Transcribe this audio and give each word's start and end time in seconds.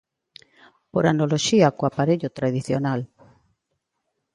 Por 0.93 1.03
analoxía 1.13 1.73
co 1.77 1.83
aparello 1.87 2.29
tradicional. 2.37 3.01